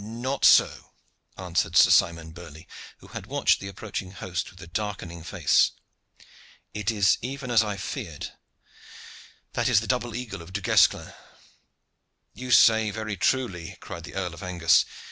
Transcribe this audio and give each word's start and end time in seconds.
"Not 0.03 0.43
so," 0.45 0.93
answered 1.37 1.75
Sir 1.77 1.91
Simon 1.91 2.31
Burley, 2.31 2.67
who 3.01 3.07
had 3.09 3.27
watched 3.27 3.59
the 3.59 3.67
approaching 3.67 4.09
host 4.13 4.49
with 4.49 4.59
a 4.63 4.65
darkening 4.65 5.21
face. 5.23 5.73
"It 6.73 6.89
is 6.89 7.19
even 7.21 7.51
as 7.51 7.63
I 7.63 7.77
feared. 7.77 8.31
That 9.53 9.69
is 9.69 9.79
the 9.79 9.85
double 9.85 10.15
eagle 10.15 10.41
of 10.41 10.53
Du 10.53 10.59
Guesclin." 10.61 11.13
"You 12.33 12.49
say 12.49 12.89
very 12.89 13.15
truly," 13.15 13.77
cried 13.79 14.03
the 14.05 14.15
Earl 14.15 14.33
of 14.33 14.41
Angus. 14.41 14.85